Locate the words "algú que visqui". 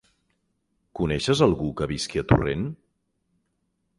1.47-2.21